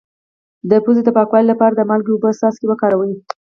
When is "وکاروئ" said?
2.67-3.11